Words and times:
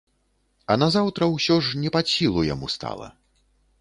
А 0.71 0.77
назаўтра 0.83 1.23
ўсё 1.35 1.55
ж 1.67 1.81
не 1.85 1.93
пад 1.97 2.05
сілу 2.15 2.47
яму 2.53 2.67
стала. 2.77 3.07